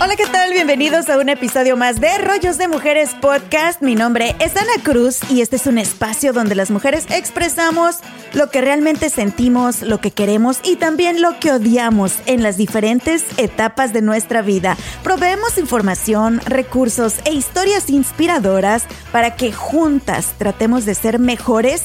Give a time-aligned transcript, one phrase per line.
[0.00, 0.52] Hola, ¿qué tal?
[0.52, 3.80] Bienvenidos a un episodio más de Rollos de Mujeres Podcast.
[3.80, 7.96] Mi nombre es Ana Cruz y este es un espacio donde las mujeres expresamos
[8.34, 13.24] lo que realmente sentimos, lo que queremos y también lo que odiamos en las diferentes
[13.38, 14.76] etapas de nuestra vida.
[15.02, 21.82] Proveemos información, recursos e historias inspiradoras para que juntas tratemos de ser mejores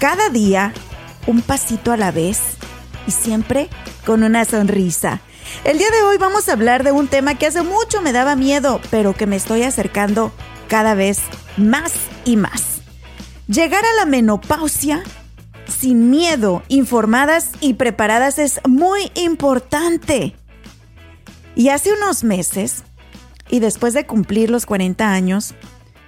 [0.00, 0.72] cada día,
[1.28, 2.57] un pasito a la vez
[3.08, 3.70] y siempre
[4.04, 5.20] con una sonrisa.
[5.64, 8.36] El día de hoy vamos a hablar de un tema que hace mucho me daba
[8.36, 10.30] miedo, pero que me estoy acercando
[10.68, 11.20] cada vez
[11.56, 11.92] más
[12.26, 12.82] y más.
[13.48, 15.02] Llegar a la menopausia
[15.66, 20.36] sin miedo, informadas y preparadas es muy importante.
[21.56, 22.84] Y hace unos meses,
[23.48, 25.54] y después de cumplir los 40 años,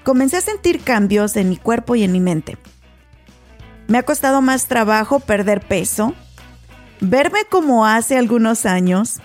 [0.04, 2.58] comencé a sentir cambios en mi cuerpo y en mi mente.
[3.88, 6.14] Me ha costado más trabajo perder peso,
[7.00, 9.20] verme como hace algunos años,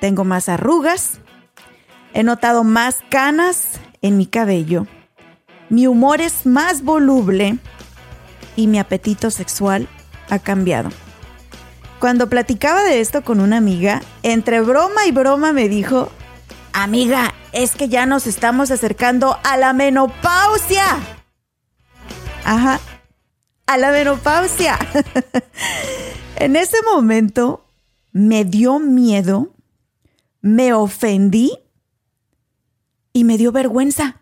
[0.00, 1.20] tengo más arrugas,
[2.14, 4.86] he notado más canas en mi cabello,
[5.68, 7.58] mi humor es más voluble
[8.56, 9.88] y mi apetito sexual
[10.28, 10.90] ha cambiado.
[11.98, 16.10] Cuando platicaba de esto con una amiga, entre broma y broma me dijo,
[16.72, 20.84] amiga, es que ya nos estamos acercando a la menopausia.
[22.44, 22.80] Ajá,
[23.66, 24.78] a la menopausia.
[26.36, 27.66] en ese momento
[28.12, 29.52] me dio miedo
[30.42, 31.52] me ofendí
[33.12, 34.20] y me dio vergüenza.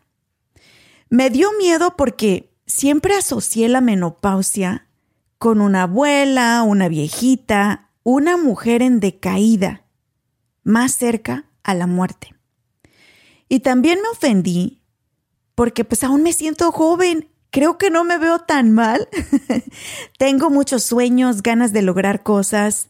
[1.09, 4.87] Me dio miedo porque siempre asocié la menopausia
[5.39, 9.85] con una abuela, una viejita, una mujer en decaída,
[10.63, 12.35] más cerca a la muerte.
[13.49, 14.83] Y también me ofendí
[15.55, 19.09] porque pues aún me siento joven, creo que no me veo tan mal,
[20.19, 22.89] tengo muchos sueños, ganas de lograr cosas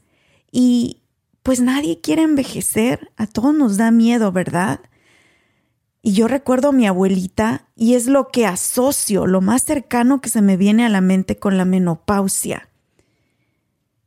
[0.53, 1.03] y,
[1.43, 4.81] pues nadie quiere envejecer, a todos nos da miedo, ¿verdad?
[6.03, 10.31] Y yo recuerdo a mi abuelita y es lo que asocio, lo más cercano que
[10.31, 12.69] se me viene a la mente con la menopausia.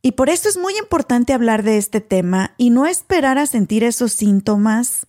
[0.02, 3.84] Y por eso es muy importante hablar de este tema y no esperar a sentir
[3.84, 5.06] esos síntomas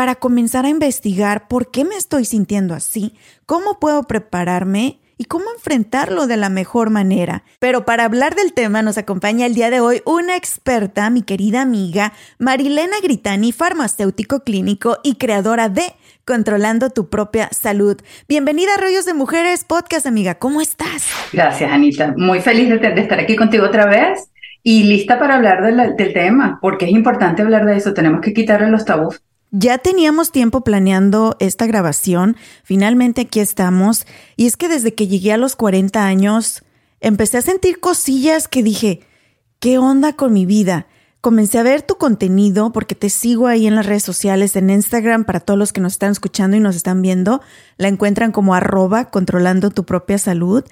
[0.00, 3.12] para comenzar a investigar por qué me estoy sintiendo así,
[3.44, 7.42] cómo puedo prepararme y cómo enfrentarlo de la mejor manera.
[7.58, 11.60] Pero para hablar del tema nos acompaña el día de hoy una experta, mi querida
[11.60, 15.82] amiga Marilena Gritani, farmacéutico clínico y creadora de
[16.24, 18.00] Controlando tu propia salud.
[18.26, 20.36] Bienvenida a Rollos de Mujeres Podcast, amiga.
[20.36, 21.10] ¿Cómo estás?
[21.30, 22.14] Gracias, Anita.
[22.16, 24.30] Muy feliz de, estar aquí contigo otra vez
[24.62, 25.62] y lista para hablar
[25.94, 27.92] del tema, porque es importante hablar de eso.
[27.92, 29.20] Tenemos que quitarle los tabús.
[29.52, 34.06] Ya teníamos tiempo planeando esta grabación, finalmente aquí estamos,
[34.36, 36.62] y es que desde que llegué a los 40 años
[37.00, 39.00] empecé a sentir cosillas que dije,
[39.58, 40.86] ¿qué onda con mi vida?
[41.20, 45.24] Comencé a ver tu contenido porque te sigo ahí en las redes sociales, en Instagram,
[45.24, 47.42] para todos los que nos están escuchando y nos están viendo,
[47.76, 50.64] la encuentran como arroba controlando tu propia salud.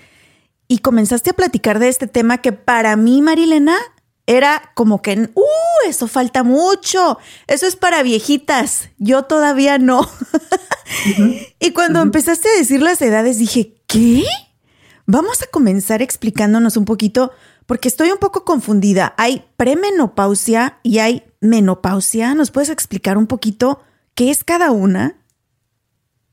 [0.69, 3.77] Y comenzaste a platicar de este tema que para mí, Marilena,
[4.29, 5.89] era como que, ¡uh!
[5.89, 7.19] Eso falta mucho.
[7.47, 8.91] Eso es para viejitas.
[8.99, 10.09] Yo todavía no.
[11.61, 14.25] Y cuando empezaste a decir las edades, dije, ¿qué?
[15.05, 17.33] Vamos a comenzar explicándonos un poquito,
[17.67, 19.15] porque estoy un poco confundida.
[19.19, 22.35] Hay premenopausia y hay menopausia.
[22.35, 23.83] ¿Nos puedes explicar un poquito
[24.15, 25.17] qué es cada una?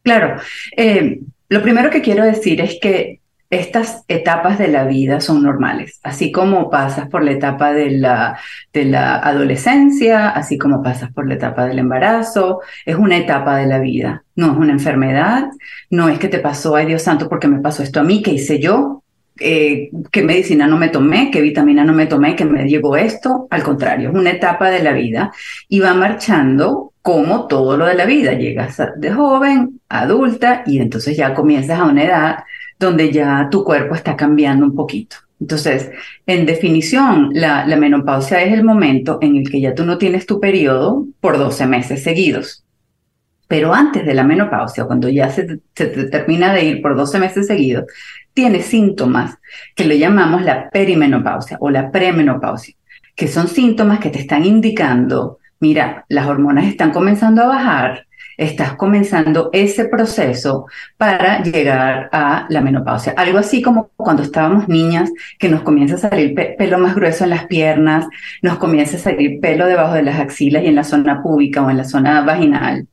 [0.03, 0.41] Claro.
[0.78, 1.19] Eh,
[1.50, 3.19] lo primero que quiero decir es que
[3.50, 8.40] estas etapas de la vida son normales, así como pasas por la etapa de la,
[8.73, 13.67] de la adolescencia, así como pasas por la etapa del embarazo, es una etapa de
[13.67, 15.49] la vida, no es una enfermedad,
[15.90, 18.31] no es que te pasó, ay Dios santo, porque me pasó esto a mí, ¿qué
[18.31, 19.03] hice yo?
[19.40, 21.29] Eh, ¿Qué medicina no me tomé?
[21.29, 22.35] ¿Qué vitamina no me tomé?
[22.35, 23.47] ¿Que me llegó esto?
[23.49, 25.31] Al contrario, es una etapa de la vida
[25.67, 28.34] y va marchando como todo lo de la vida.
[28.34, 32.37] Llegas de joven, adulta y entonces ya comienzas a una edad
[32.79, 35.17] donde ya tu cuerpo está cambiando un poquito.
[35.39, 35.91] Entonces,
[36.25, 40.39] en definición, la, menopausia es el momento en el que ya tú no tienes tu
[40.39, 42.63] periodo por 12 meses seguidos.
[43.47, 47.85] Pero antes de la menopausia, cuando ya se, termina de ir por 12 meses seguidos,
[48.33, 49.37] tiene síntomas
[49.75, 52.75] que le llamamos la perimenopausia o la premenopausia,
[53.16, 58.07] que son síntomas que te están indicando, mira, las hormonas están comenzando a bajar,
[58.37, 60.66] estás comenzando ese proceso
[60.97, 63.14] para llegar a la menopausia.
[63.17, 67.32] Algo así como cuando estábamos niñas, que nos comienza a salir pelo más grueso en
[67.32, 68.05] las piernas,
[68.41, 71.70] nos comienza a salir pelo debajo de las axilas y en la zona púbica o
[71.70, 72.87] en la zona vaginal,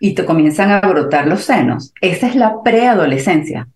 [0.00, 1.92] y te comienzan a brotar los senos.
[2.00, 3.68] Esa es la preadolescencia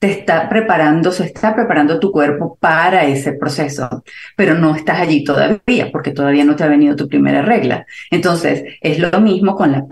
[0.00, 4.02] te está preparando, se está preparando tu cuerpo para ese proceso,
[4.34, 7.84] pero no estás allí todavía porque todavía no te ha venido tu primera regla.
[8.10, 9.86] Entonces, es lo mismo con la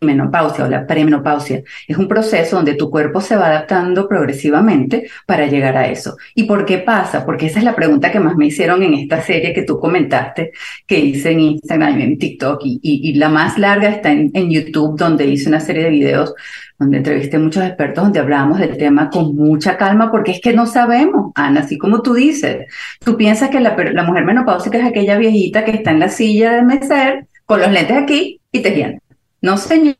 [0.00, 1.62] perimenopausia o la premenopausia.
[1.86, 6.16] Es un proceso donde tu cuerpo se va adaptando progresivamente para llegar a eso.
[6.34, 7.24] ¿Y por qué pasa?
[7.26, 10.52] Porque esa es la pregunta que más me hicieron en esta serie que tú comentaste,
[10.86, 15.26] que hice en Instagram y en TikTok, y, la más larga está en, YouTube, donde
[15.26, 16.34] hice una serie de videos
[16.78, 20.54] donde entrevisté a muchos expertos donde hablábamos del tema con mucha calma, porque es que
[20.54, 22.66] no sabemos, Ana, así como tú dices.
[23.04, 26.52] Tú piensas que la, la mujer menopáusica es aquella viejita que está en la silla
[26.52, 29.00] de meser con los lentes aquí y tejiendo.
[29.42, 29.96] No, señor,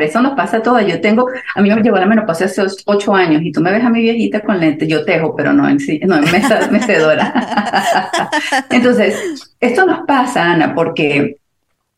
[0.00, 0.84] eso nos pasa a todas.
[0.86, 3.84] Yo tengo, a mí me llegó la menopausia hace ocho años y tú me ves
[3.84, 6.24] a mi viejita con lentes, yo tejo, pero no en, no en
[6.72, 8.30] mecedora.
[8.70, 11.36] Entonces, esto nos pasa, Ana, porque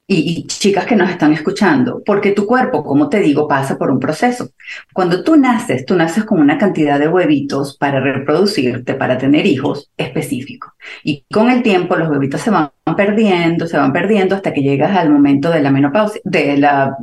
[0.06, 3.98] y, chicas que nos están escuchando, porque tu cuerpo, como te digo, pasa por un
[3.98, 4.50] proceso.
[4.92, 9.90] Cuando tú naces, tú naces con una cantidad de huevitos para reproducirte, para tener hijos
[9.96, 10.72] específicos.
[11.02, 14.94] Y con el tiempo los huevitos se van perdiendo, se van perdiendo hasta que llegas
[14.94, 16.96] al momento de la menopausia, de la,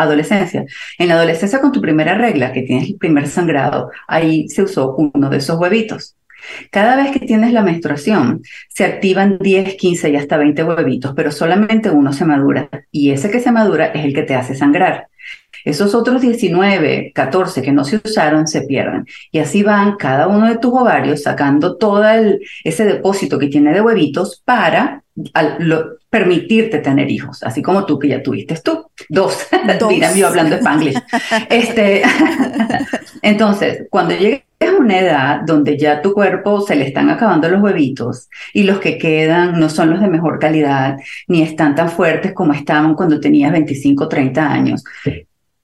[0.00, 0.64] adolescencia.
[0.98, 4.94] En la adolescencia con tu primera regla, que tienes el primer sangrado, ahí se usó
[4.96, 6.17] uno de esos huevitos.
[6.70, 11.32] Cada vez que tienes la menstruación, se activan 10, 15 y hasta 20 huevitos, pero
[11.32, 15.08] solamente uno se madura y ese que se madura es el que te hace sangrar.
[15.64, 19.06] Esos otros 19, 14 que no se usaron se pierden.
[19.32, 22.04] Y así van cada uno de tus ovarios sacando todo
[22.64, 25.02] ese depósito que tiene de huevitos para
[26.10, 28.86] permitirte tener hijos, así como tú que ya tuviste tú.
[29.08, 29.46] Dos.
[29.88, 30.96] Mira, yo hablando spanglish.
[31.50, 32.02] este,
[33.22, 37.62] entonces, cuando llegue es una edad donde ya tu cuerpo se le están acabando los
[37.62, 40.96] huevitos y los que quedan no son los de mejor calidad
[41.28, 44.84] ni están tan fuertes como estaban cuando tenías 25 o 30 años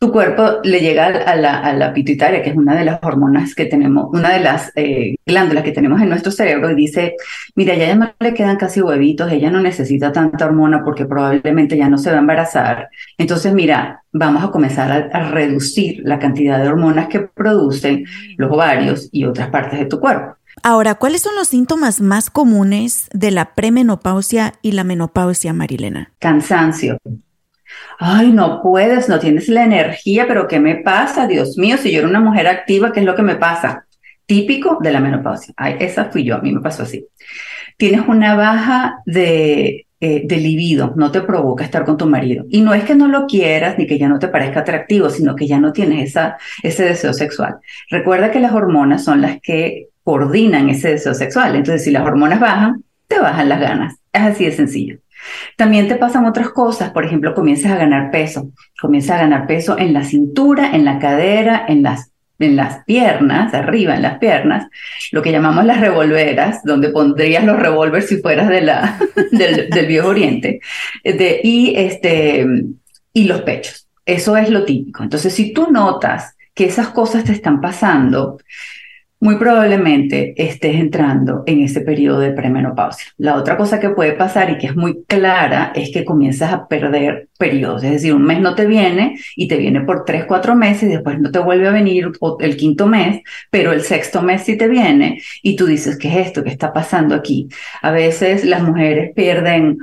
[0.05, 3.55] tu cuerpo le llega a la, a la, pituitaria, que es una de las hormonas
[3.55, 7.15] que tenemos, una de las eh, glándulas que tenemos en nuestro cerebro, y dice,
[7.55, 11.79] mira, ya, ya no le quedan casi huevitos, ella no necesita tanta hormona porque probablemente
[11.79, 12.89] ya no se va a embarazar.
[13.17, 18.05] Entonces, mira, vamos a comenzar a, a reducir la cantidad de hormonas que producen
[18.37, 20.37] los ovarios y otras partes de tu cuerpo.
[20.63, 26.13] Ahora, ¿cuáles son los síntomas más comunes de la premenopausia y la menopausia, Marilena?
[26.19, 26.99] Cansancio,
[27.99, 31.27] ay, no puedes, no tienes la energía, pero ¿qué me pasa?
[31.27, 33.87] Dios mío, si yo era una mujer activa, ¿qué es lo que me pasa?
[34.27, 35.55] Típico de la menopausia.
[35.57, 37.07] Ay, esa fui yo, a mí me pasó así.
[37.77, 42.45] Tienes una baja de, eh, de libido, no te provoca estar con tu marido.
[42.51, 45.35] Y no es que no lo quieras ni que ya no te parezca atractivo, sino
[45.35, 47.57] que ya no tienes esa, ese deseo sexual.
[47.89, 51.57] Recuerda que las hormonas son las que coordinan ese deseo sexual.
[51.57, 53.95] Entonces, si las hormonas bajan, te bajan las ganas.
[54.13, 54.99] Es así de sencillo.
[55.57, 58.51] También te pasan otras cosas, por ejemplo, comienzas a ganar peso,
[58.81, 63.55] comienzas a ganar peso en la cintura, en la cadera, en las, en las piernas,
[63.55, 64.67] arriba en las piernas,
[65.13, 68.99] lo que llamamos las revolveras, donde pondrías los revólveres si fueras de la,
[69.33, 70.61] del, del viejo oriente,
[71.05, 72.47] y, este,
[73.13, 73.89] y los pechos.
[74.07, 75.03] Eso es lo típico.
[75.03, 78.39] Entonces, si tú notas que esas cosas te están pasando,
[79.25, 83.07] muy probablemente estés entrando en ese periodo de premenopausia.
[83.17, 86.69] La otra cosa que puede pasar y que es muy clara es que comienzas a
[86.69, 90.55] perder periodos, es decir, un mes no te viene y te viene por tres, cuatro
[90.55, 94.43] meses y después no te vuelve a venir el quinto mes, pero el sexto mes
[94.43, 96.45] sí te viene y tú dices, ¿qué es esto?
[96.45, 97.49] ¿Qué está pasando aquí?
[97.81, 99.79] A veces las mujeres pierden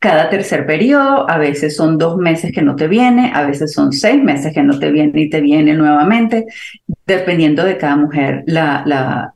[0.00, 3.92] cada tercer periodo, a veces son dos meses que no te viene, a veces son
[3.92, 6.46] seis meses que no te viene y te viene nuevamente,
[7.06, 8.82] dependiendo de cada mujer, la,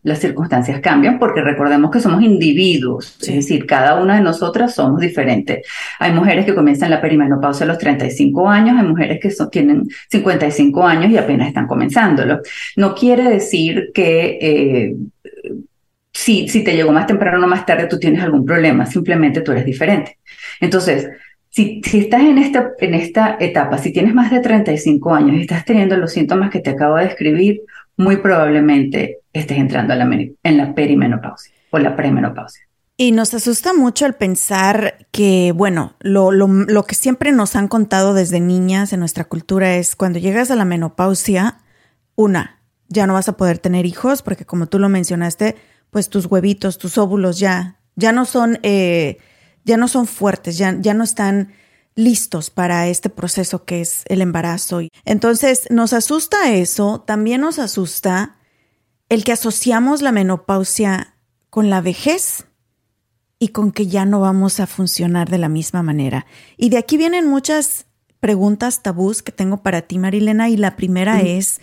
[0.03, 5.01] las circunstancias cambian porque recordemos que somos individuos, es decir, cada una de nosotras somos
[5.01, 5.67] diferentes.
[5.99, 10.87] Hay mujeres que comienzan la perimenopausia a los 35 años, hay mujeres que tienen 55
[10.87, 12.41] años y apenas están comenzándolo.
[12.77, 14.39] No quiere decir que...
[14.41, 14.97] Eh,
[16.15, 19.53] si, si te llegó más temprano o más tarde, tú tienes algún problema, simplemente tú
[19.53, 20.19] eres diferente.
[20.61, 21.09] Entonces,
[21.51, 25.43] si, si estás en esta, en esta etapa, si tienes más de 35 años y
[25.43, 27.63] estás teniendo los síntomas que te acabo de describir,
[27.97, 32.65] muy probablemente estés entrando en la perimenopausia o la premenopausia.
[32.97, 37.67] Y nos asusta mucho el pensar que, bueno, lo, lo, lo, que siempre nos han
[37.67, 41.59] contado desde niñas en nuestra cultura es cuando llegas a la menopausia,
[42.15, 45.57] una, ya no vas a poder tener hijos porque como tú lo mencionaste,
[45.91, 49.19] pues tus huevitos, tus óvulos ya, ya no son, eh,
[49.65, 51.53] ya no son fuertes, ya, ya no están
[51.95, 54.81] listos para este proceso que es el embarazo.
[55.05, 58.37] Entonces, nos asusta eso, también nos asusta
[59.09, 61.17] el que asociamos la menopausia
[61.51, 62.47] con la vejez
[63.39, 66.27] y con que ya no vamos a funcionar de la misma manera.
[66.57, 67.87] Y de aquí vienen muchas
[68.19, 71.61] preguntas tabús que tengo para ti, Marilena, y la primera es,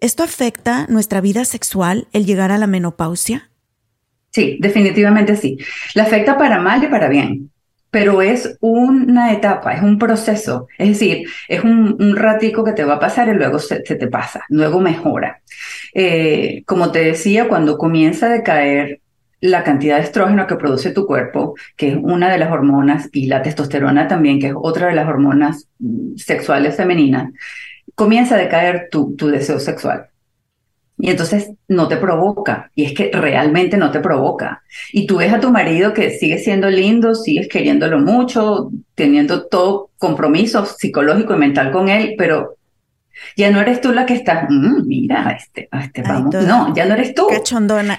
[0.00, 3.50] ¿esto afecta nuestra vida sexual, el llegar a la menopausia?
[4.34, 5.58] Sí, definitivamente sí.
[5.94, 7.52] La afecta para mal y para bien,
[7.90, 12.94] pero es una etapa, es un proceso, es decir, es un, ratico que te va
[12.94, 15.40] a pasar y luego se, te pasa, luego mejora.
[15.94, 19.00] Eh, como te decía, cuando comienza a decaer
[19.40, 23.26] la cantidad de estrógeno que produce tu cuerpo, que es una de las hormonas, y
[23.26, 27.30] la testosterona también, que es otra de las hormonas mm, sexuales femeninas,
[27.94, 30.08] comienza a decaer tu, tu deseo sexual.
[30.96, 34.62] Y entonces no te provoca, y es que realmente no te provoca.
[34.92, 39.90] Y tú ves a tu marido que sigue siendo lindo, sigues queriéndolo mucho, teniendo todo
[39.98, 42.56] compromiso psicológico y mental con él, pero
[43.36, 46.34] ya no eres tú la que estás, mm, mira, este, este vamos.
[46.46, 47.26] no, ya no eres tú.
[47.28, 47.98] Cachondona.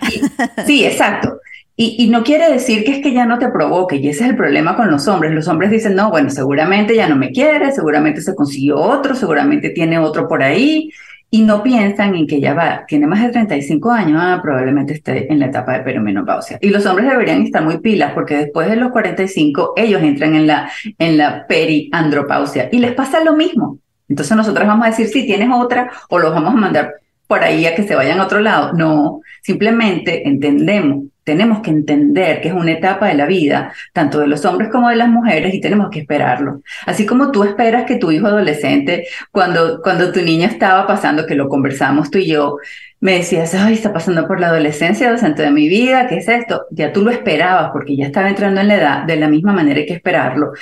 [0.65, 1.39] sí, exacto.
[1.77, 4.29] Y, y, no quiere decir que es que ya no te provoque, y ese es
[4.29, 5.33] el problema con los hombres.
[5.33, 9.71] Los hombres dicen, no, bueno, seguramente ya no me quiere, seguramente se consiguió otro, seguramente
[9.71, 10.89] tiene otro por ahí,
[11.29, 15.31] y no piensan en que ya va, tiene más de 35 años, ah, probablemente esté
[15.31, 16.57] en la etapa de perimenopausia.
[16.61, 20.47] Y los hombres deberían estar muy pilas porque después de los 45 ellos entran en
[20.47, 23.79] la, en la periandropausia y les pasa lo mismo.
[24.07, 26.93] Entonces nosotros vamos a decir, si tienes otra, o los vamos a mandar
[27.27, 28.73] por ahí a que se vayan a otro lado.
[28.73, 34.27] No, simplemente entendemos, tenemos que entender que es una etapa de la vida, tanto de
[34.27, 36.61] los hombres como de las mujeres, y tenemos que esperarlo.
[36.85, 41.35] Así como tú esperas que tu hijo adolescente, cuando, cuando tu niña estaba pasando, que
[41.35, 42.57] lo conversamos tú y yo,
[43.01, 46.65] me decías, ay, está pasando por la adolescencia, docente de mi vida, ¿qué es esto?
[46.71, 49.79] Ya tú lo esperabas porque ya estaba entrando en la edad, de la misma manera
[49.79, 50.53] hay que esperarlo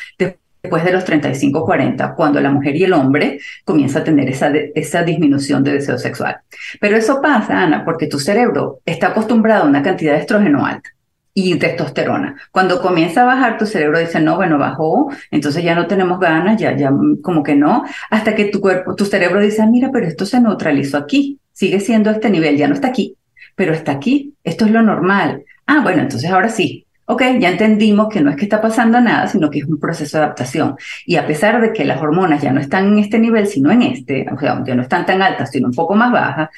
[0.63, 4.49] después de los 35, 40, cuando la mujer y el hombre comienza a tener esa,
[4.75, 6.37] esa disminución de deseo sexual.
[6.79, 10.89] Pero eso pasa, Ana, porque tu cerebro está acostumbrado a una cantidad de estrógeno alta
[11.33, 12.37] y testosterona.
[12.49, 16.57] Cuando comienza a bajar, tu cerebro dice, no, bueno, bajó, entonces ya no tenemos ganas,
[16.61, 20.07] ya, ya, como que no, hasta que tu cuerpo, tu cerebro dice, ah, mira, pero
[20.07, 23.17] esto se neutralizó aquí, sigue siendo este nivel, ya no está aquí,
[23.55, 25.43] pero está aquí, esto es lo normal.
[25.65, 29.27] Ah, bueno, entonces ahora sí, Ok, ya entendimos que no es que está pasando nada,
[29.27, 30.75] sino que es un proceso de adaptación.
[31.05, 33.81] Y a pesar de que las hormonas ya no están en este nivel, sino en
[33.81, 36.49] este, o sea, ya no están tan altas, sino un poco más bajas,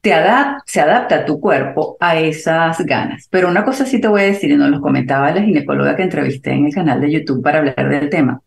[0.00, 0.12] te
[0.66, 3.26] se adapta tu cuerpo a esas ganas.
[3.30, 6.02] Pero una cosa sí te voy a decir, y nos lo comentaba la ginecóloga que
[6.02, 8.40] entrevisté en el canal de YouTube para hablar del tema.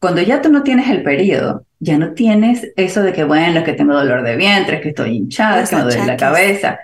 [0.00, 3.64] Cuando ya tú no tienes el periodo, ya no tienes eso de que, bueno, es
[3.64, 6.78] que tengo dolor de vientre, es que estoy hinchada, es que me duele la cabeza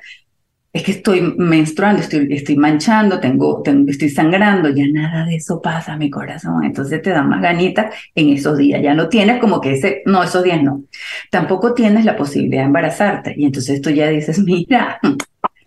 [0.72, 5.60] es que estoy menstruando, estoy, estoy manchando, tengo, tengo, estoy sangrando, ya nada de eso
[5.60, 6.62] pasa, mi corazón.
[6.64, 8.80] Entonces te da más ganitas en esos días.
[8.80, 10.84] Ya no tienes como que ese, no, esos días no.
[11.30, 13.34] Tampoco tienes la posibilidad de embarazarte.
[13.36, 15.00] Y entonces tú ya dices, mira,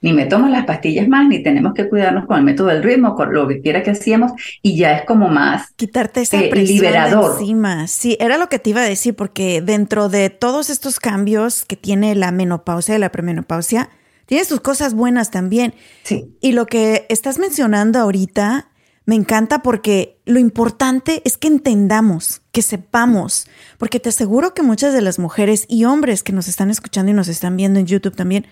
[0.01, 3.15] ni me tomo las pastillas más, ni tenemos que cuidarnos con el método del ritmo,
[3.15, 4.31] con lo que quiera que hacíamos,
[4.61, 7.39] y ya es como más quitarte esa eh, presión liberador.
[7.39, 7.87] encima.
[7.87, 11.75] Sí, era lo que te iba a decir, porque dentro de todos estos cambios que
[11.75, 13.89] tiene la menopausia y la premenopausia,
[14.25, 15.73] tiene sus cosas buenas también.
[16.03, 16.35] Sí.
[16.41, 18.69] Y lo que estás mencionando ahorita
[19.05, 24.93] me encanta porque lo importante es que entendamos, que sepamos, porque te aseguro que muchas
[24.93, 28.15] de las mujeres y hombres que nos están escuchando y nos están viendo en YouTube
[28.15, 28.47] también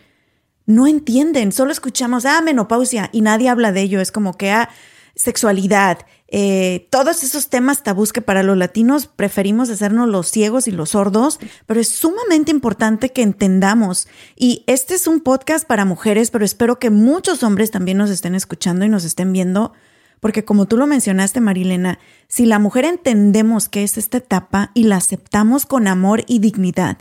[0.65, 4.69] no entienden, solo escuchamos, ah, menopausia y nadie habla de ello, es como que, ah,
[5.15, 5.99] sexualidad,
[6.33, 10.91] eh, todos esos temas tabús que para los latinos preferimos hacernos los ciegos y los
[10.91, 14.07] sordos, pero es sumamente importante que entendamos.
[14.37, 18.33] Y este es un podcast para mujeres, pero espero que muchos hombres también nos estén
[18.33, 19.73] escuchando y nos estén viendo,
[20.21, 24.85] porque como tú lo mencionaste, Marilena, si la mujer entendemos que es esta etapa y
[24.85, 26.99] la aceptamos con amor y dignidad,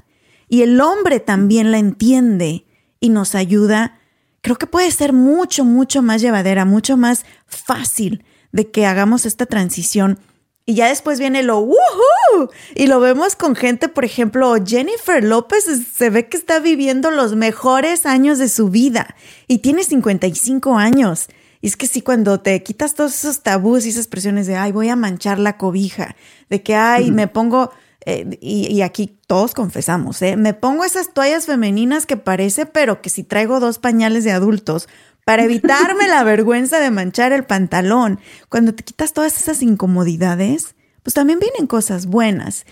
[0.49, 2.65] y el hombre también la entiende
[2.99, 4.01] y nos ayuda,
[4.41, 9.47] creo que puede ser mucho, mucho más llevadera, mucho más fácil de que hagamos esta
[9.47, 10.19] transición.
[10.66, 12.50] Y ya después viene lo ¡Woohoo!
[12.75, 17.35] Y lo vemos con gente, por ejemplo, Jennifer López se ve que está viviendo los
[17.35, 19.16] mejores años de su vida
[19.49, 21.28] y tiene 55 años.
[21.61, 24.73] Y es que sí, cuando te quitas todos esos tabús y esas presiones de, ay,
[24.73, 26.16] voy a manchar la cobija,
[26.49, 27.71] de que, ay, me pongo,
[28.07, 30.37] eh, y, y, aquí todos confesamos, ¿eh?
[30.37, 34.88] me pongo esas toallas femeninas que parece, pero que si traigo dos pañales de adultos
[35.31, 38.19] para evitarme la vergüenza de manchar el pantalón.
[38.49, 42.67] Cuando te quitas todas esas incomodidades, pues también vienen cosas buenas.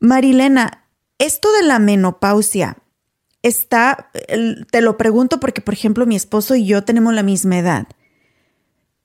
[0.00, 0.86] Marilena,
[1.18, 2.78] esto de la menopausia,
[3.42, 4.10] está,
[4.70, 7.88] te lo pregunto porque, por ejemplo, mi esposo y yo tenemos la misma edad.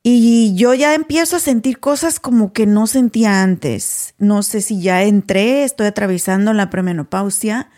[0.01, 4.15] Y yo ya empiezo a sentir cosas como que no sentía antes.
[4.17, 7.69] No sé si ya entré, estoy atravesando la premenopausia,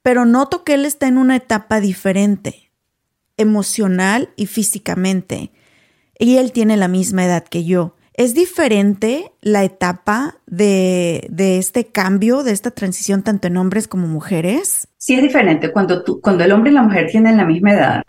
[0.00, 2.70] pero noto que él está en una etapa diferente,
[3.36, 5.50] emocional y físicamente.
[6.18, 7.96] Y él tiene la misma edad que yo.
[8.14, 14.86] ¿Es diferente la etapa de, este cambio, de esta transición, tanto en hombres como mujeres?
[14.98, 15.72] Sí, es diferente.
[15.72, 18.02] Cuando, tú, cuando el hombre y la mujer tienen la misma edad,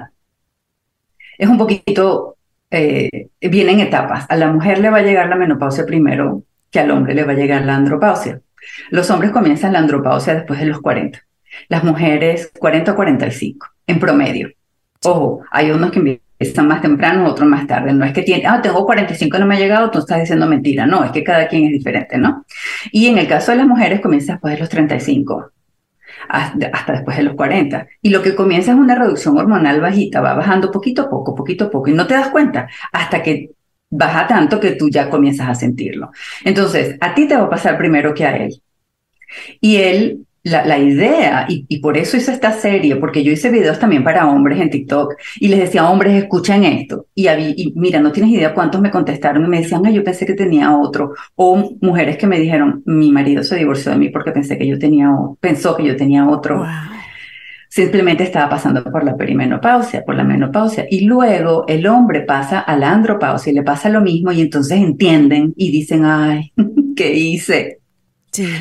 [1.39, 2.37] es un poquito
[2.69, 4.25] eh, viene en etapas.
[4.29, 7.31] A la mujer le va a llegar la menopausia primero que al hombre le va
[7.31, 8.41] a llegar la andropausia.
[8.91, 11.19] Los hombres comienzan la andropausia después de los 40.
[11.67, 14.49] Las mujeres 40 a 45, en promedio.
[15.05, 17.93] Ojo, hay unos que empiezan más temprano, otros más tarde.
[17.93, 20.47] No es que tiene, ah, tengo 45 y no me ha llegado, tú estás diciendo
[20.47, 20.85] mentira.
[20.85, 22.45] No, es que cada quien es diferente, ¿no?
[22.91, 25.51] Y en el caso de las mujeres comienza después de los 35
[26.27, 27.87] hasta después de los 40.
[28.01, 31.65] Y lo que comienza es una reducción hormonal bajita, va bajando poquito a poco, poquito
[31.65, 33.51] a poco, y no te das cuenta hasta que
[33.89, 36.11] baja tanto que tú ya comienzas a sentirlo.
[36.43, 38.61] Entonces, a ti te va a pasar primero que a él.
[39.61, 44.03] Y él la, idea, y, por eso hice esta serie, porque yo hice videos también
[44.03, 47.07] para hombres en TikTok y les decía, hombres, escuchen esto.
[47.15, 50.35] Y, y mira, no tienes idea cuántos me contestaron y me decían, yo pensé que
[50.35, 51.13] tenía otro.
[51.33, 54.77] O mujeres que me dijeron, mi marido se divorció de mí porque pensé que yo
[54.77, 55.09] tenía,
[55.39, 56.63] pensó que yo tenía otro.
[57.67, 60.85] Simplemente estaba pasando por la perimenopausia, por la menopausia.
[60.91, 64.77] Y luego el hombre pasa a la andropausia y le pasa lo mismo y entonces
[64.77, 66.53] entienden y dicen, ay,
[66.95, 67.79] ¿qué hice?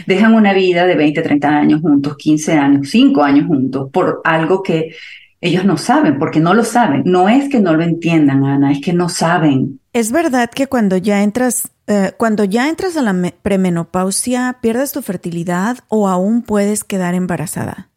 [0.06, 4.62] Dejan una vida de 20, 30 años juntos, 15 años, 5 años juntos, por algo
[4.62, 4.94] que
[5.40, 7.02] ellos no saben, porque no lo saben.
[7.04, 9.80] No es que no lo entiendan, Ana, es que no saben.
[9.92, 15.02] Es verdad que cuando ya entras, eh, cuando ya entras a la premenopausia, pierdes tu
[15.02, 17.90] fertilidad o aún puedes quedar embarazada.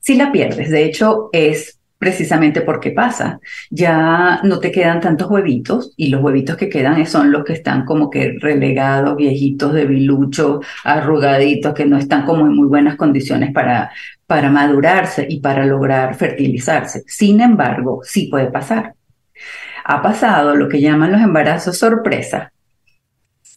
[0.00, 0.70] Sí la pierdes.
[0.70, 3.40] De hecho, es precisamente porque pasa.
[3.70, 7.84] Ya no te quedan tantos huevitos y los huevitos que quedan son los que están
[7.84, 13.90] como que relegados, viejitos, debiluchos, arrugaditos, que no están como en muy buenas condiciones para,
[14.26, 17.02] para madurarse y para lograr fertilizarse.
[17.06, 18.94] Sin embargo, sí puede pasar.
[19.84, 22.52] Ha pasado lo que llaman los embarazos sorpresa.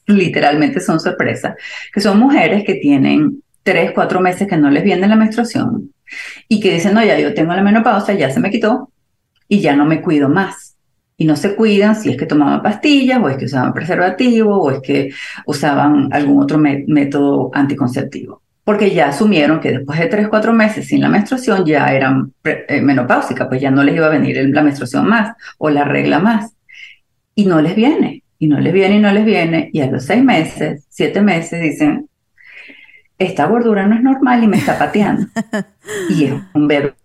[0.08, 1.56] Literalmente son sorpresa,
[1.94, 5.92] que son mujeres que tienen tres, cuatro meses que no les viene la menstruación
[6.48, 8.92] y que dicen, no, ya yo tengo la menopausia, ya se me quitó
[9.48, 10.78] y ya no me cuido más.
[11.18, 14.72] Y no se cuidan si es que tomaban pastillas o es que usaban preservativo o
[14.72, 15.12] es que
[15.46, 18.42] usaban algún otro método anticonceptivo.
[18.64, 22.82] Porque ya asumieron que después de tres, cuatro meses sin la menstruación ya eran eh,
[22.82, 26.54] menopáusicas, pues ya no les iba a venir la menstruación más o la regla más.
[27.36, 29.70] Y no les viene, y no les viene, y no les viene.
[29.74, 32.09] Y a los seis meses, siete meses dicen,
[33.20, 35.28] esta gordura no es normal y me está pateando.
[36.10, 36.96] y es un bebé.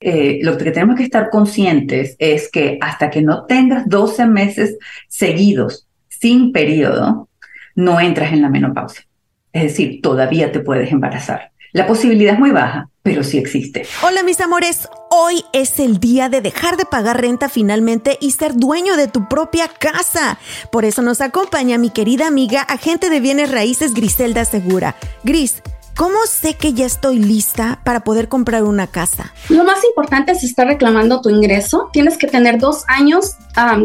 [0.00, 4.76] Eh, lo que tenemos que estar conscientes es que hasta que no tengas 12 meses
[5.08, 7.28] seguidos sin periodo,
[7.74, 9.04] no entras en la menopausia.
[9.52, 11.51] Es decir, todavía te puedes embarazar.
[11.72, 13.86] La posibilidad es muy baja, pero sí existe.
[14.02, 18.54] Hola mis amores, hoy es el día de dejar de pagar renta finalmente y ser
[18.54, 20.38] dueño de tu propia casa.
[20.70, 24.96] Por eso nos acompaña mi querida amiga, agente de bienes raíces Griselda Segura.
[25.24, 25.62] Gris,
[25.94, 29.34] ¿Cómo sé que ya estoy lista para poder comprar una casa?
[29.50, 31.90] Lo más importante es estar reclamando tu ingreso.
[31.92, 33.36] Tienes que tener dos años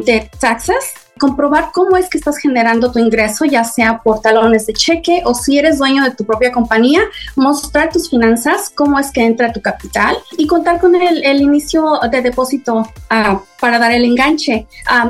[0.06, 4.73] de taxes comprobar cómo es que estás generando tu ingreso, ya sea por talones de
[4.73, 7.01] cheque o si eres dueño de tu propia compañía,
[7.36, 12.21] mostrar tus finanzas, cómo es que entra tu capital y contar con el, inicio de
[12.21, 14.67] depósito uh, para dar el enganche,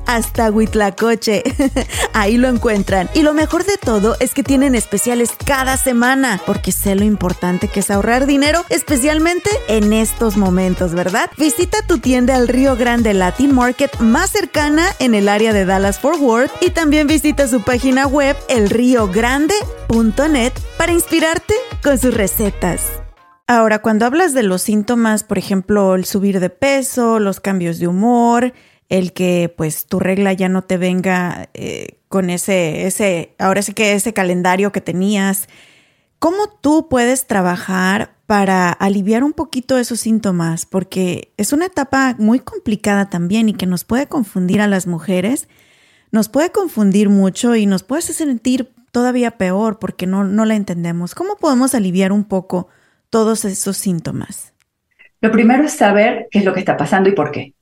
[0.15, 1.43] hasta huitlacoche.
[2.13, 3.09] Ahí lo encuentran.
[3.13, 7.67] Y lo mejor de todo es que tienen especiales cada semana, porque sé lo importante
[7.67, 11.29] que es ahorrar dinero, especialmente en estos momentos, ¿verdad?
[11.37, 15.99] Visita tu tienda al Río Grande Latin Market más cercana en el área de Dallas
[15.99, 23.01] Fort Worth y también visita su página web elriogrande.net para inspirarte con sus recetas.
[23.47, 27.87] Ahora, cuando hablas de los síntomas, por ejemplo, el subir de peso, los cambios de
[27.87, 28.53] humor,
[28.91, 33.73] el que pues tu regla ya no te venga eh, con ese, ese, ahora sí
[33.73, 35.47] que ese calendario que tenías.
[36.19, 40.65] ¿Cómo tú puedes trabajar para aliviar un poquito esos síntomas?
[40.65, 45.47] Porque es una etapa muy complicada también y que nos puede confundir a las mujeres,
[46.11, 51.15] nos puede confundir mucho y nos puede sentir todavía peor porque no, no la entendemos.
[51.15, 52.67] ¿Cómo podemos aliviar un poco
[53.09, 54.53] todos esos síntomas?
[55.21, 57.53] Lo primero es saber qué es lo que está pasando y por qué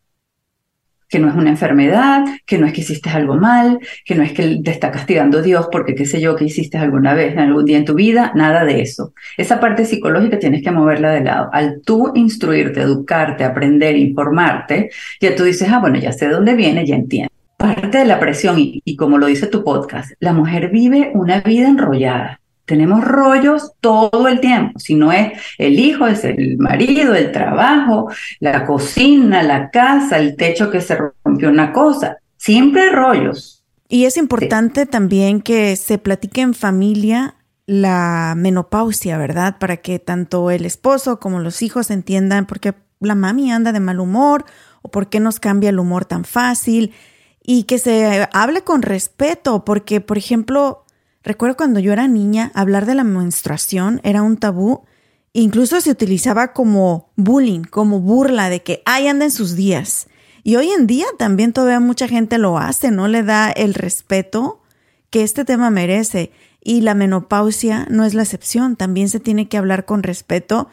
[1.09, 4.31] que no es una enfermedad, que no es que hiciste algo mal, que no es
[4.31, 7.77] que te está castigando Dios porque qué sé yo que hiciste alguna vez algún día
[7.77, 9.13] en tu vida, nada de eso.
[9.37, 11.49] Esa parte psicológica tienes que moverla de lado.
[11.51, 16.85] Al tú instruirte, educarte, aprender, informarte, ya tú dices, ah, bueno, ya sé dónde viene,
[16.85, 17.29] ya entiendo.
[17.57, 21.67] Parte de la presión, y como lo dice tu podcast, la mujer vive una vida
[21.67, 24.77] enrollada tenemos rollos todo el tiempo.
[24.77, 30.35] Si no es el hijo, es el marido, el trabajo, la cocina, la casa, el
[30.35, 32.17] techo que se rompió una cosa.
[32.37, 33.63] Siempre rollos.
[33.87, 37.33] Y es importante también que se platique en familia
[37.65, 39.57] la menopausia, ¿verdad?
[39.59, 43.79] Para que tanto el esposo como los hijos entiendan por qué la mami anda de
[43.79, 44.45] mal humor
[44.83, 46.93] o por qué nos cambia el humor tan fácil
[47.41, 50.85] y que se hable con respeto, porque, por ejemplo,
[51.23, 54.85] Recuerdo cuando yo era niña, hablar de la menstruación era un tabú.
[55.33, 60.07] Incluso se utilizaba como bullying, como burla de que ay anda en sus días.
[60.43, 64.61] Y hoy en día también todavía mucha gente lo hace, no le da el respeto
[65.09, 66.31] que este tema merece.
[66.61, 70.69] Y la menopausia no es la excepción, también se tiene que hablar con respeto.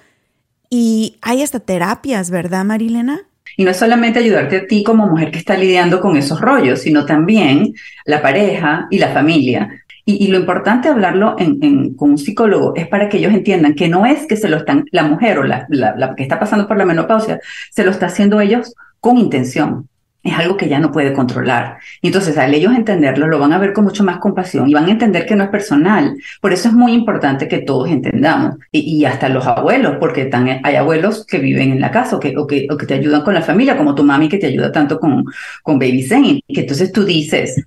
[0.70, 3.22] Y hay hasta terapias, ¿verdad, Marilena?
[3.56, 6.80] Y no es solamente ayudarte a ti como mujer que está lidiando con esos rollos,
[6.80, 9.85] sino también la pareja y la familia.
[10.08, 14.06] Y, lo importante hablarlo en, con un psicólogo es para que ellos entiendan que no
[14.06, 16.84] es que se lo están, la mujer o la, la, que está pasando por la
[16.84, 17.40] menopausia,
[17.72, 19.88] se lo está haciendo ellos con intención.
[20.22, 21.78] Es algo que ya no puede controlar.
[22.00, 24.86] Y entonces, al ellos entenderlo, lo van a ver con mucho más compasión y van
[24.86, 26.16] a entender que no es personal.
[26.40, 28.58] Por eso es muy importante que todos entendamos.
[28.70, 30.30] Y, hasta los abuelos, porque
[30.62, 33.22] hay abuelos que viven en la casa o que, o que, o que te ayudan
[33.22, 35.24] con la familia, como tu mami que te ayuda tanto con,
[35.64, 36.40] con Baby Zen.
[36.46, 37.64] Que entonces tú dices,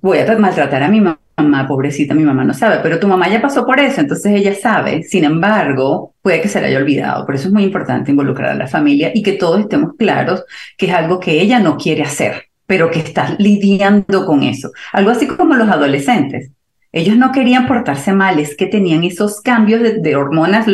[0.00, 3.28] voy a maltratar a mi mamá mamá, pobrecita, mi mamá no sabe, pero tu mamá
[3.28, 5.02] ya pasó por eso, entonces ella sabe.
[5.02, 7.26] Sin embargo, puede que se le haya olvidado.
[7.26, 10.44] Por eso es muy importante involucrar a la familia y que todos estemos claros
[10.76, 14.70] que es algo que ella no quiere hacer, pero que está lidiando con eso.
[14.92, 16.50] Algo así como los adolescentes.
[16.92, 20.66] Ellos no querían portarse mal, es que tenían esos cambios de, de hormonas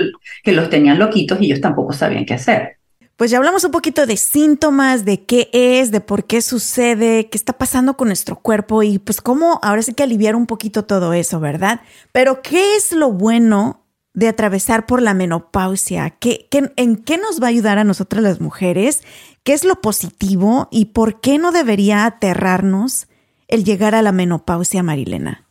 [0.43, 2.76] que los tenían loquitos y ellos tampoco sabían qué hacer.
[3.17, 7.39] Pues ya hablamos un poquito de síntomas, de qué es, de por qué sucede, qué
[7.39, 11.15] está pasando con nuestro cuerpo y pues cómo ahora sí que aliviar un poquito todo
[11.15, 11.81] eso, ¿verdad?
[12.13, 16.11] Pero ¿qué es lo bueno de atravesar por la menopausia?
[16.11, 19.03] ¿Qué, en qué nos va a ayudar a nosotras las mujeres?
[19.45, 23.07] ¿Qué es lo positivo y por qué no debería aterrarnos
[23.49, 25.46] el llegar a la menopausia, Marilena?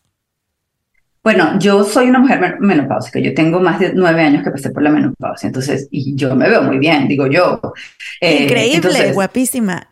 [1.25, 4.83] Bueno, yo soy una mujer menopáusica, yo tengo más de nueve años que pasé por
[4.83, 7.59] la menopausia, entonces, y yo me veo muy bien, digo yo.
[8.21, 9.87] Eh, Increíble, guapísima.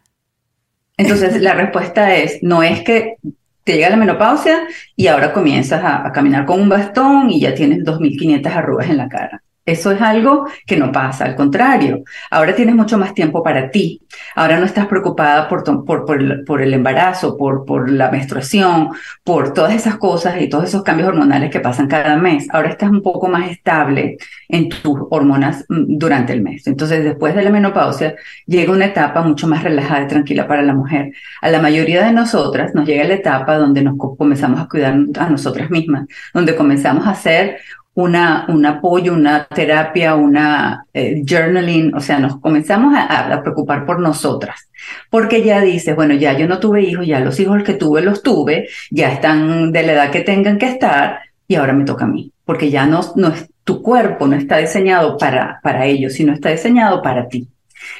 [0.96, 3.15] Entonces, la respuesta es, no es que
[3.63, 7.56] te llega la menopausia y ahora comienzas a, a caminar con un bastón y ya
[7.56, 9.42] tienes 2.500 arrugas en la cara.
[9.65, 12.04] Eso es algo que no pasa, al contrario.
[12.30, 14.02] Ahora tienes mucho más tiempo para ti.
[14.36, 18.89] Ahora no estás preocupada por, por, el, embarazo, por, por la menstruación,
[19.23, 22.47] por todas esas cosas y todos esos cambios hormonales que pasan cada mes.
[22.52, 24.17] Ahora estás un poco más estable
[24.49, 26.67] en tus hormonas mm, durante el mes.
[26.67, 30.73] Entonces, después de la menopausia, llega una etapa mucho más relajada y tranquila para la
[30.73, 31.13] mujer.
[31.41, 35.30] A la mayoría de nosotras nos llega la etapa donde nos comenzamos a cuidar a
[35.30, 37.60] nosotras mismas, donde comenzamos a hacer
[37.95, 43.99] una, un apoyo, una terapia, una eh, journaling, o sea, nos comenzamos a, preocupar por
[43.99, 44.69] nosotras,
[45.10, 48.23] porque ya dices, bueno, ya yo no tuve hijos, ya los hijos que tuve los
[48.23, 52.08] tuve, ya están de la edad que tengan que estar, y ahora me toca a
[52.08, 56.34] mí, porque ya no, no es, tu cuerpo no está diseñado para, para ellos, sino
[56.34, 57.47] está diseñado para ti.